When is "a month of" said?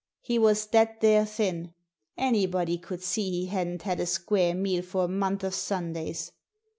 5.03-5.53